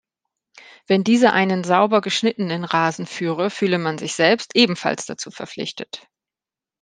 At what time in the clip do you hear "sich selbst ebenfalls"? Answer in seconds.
3.99-5.05